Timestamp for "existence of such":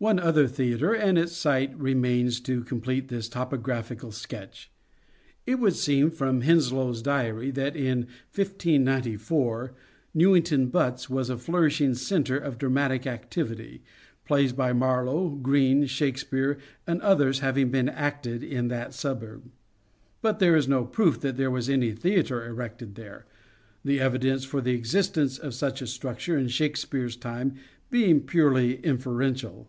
24.74-25.82